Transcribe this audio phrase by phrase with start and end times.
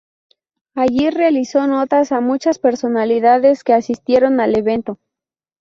[0.73, 4.97] Allí, realizó notas a muchas personalidades que asistieron al evento.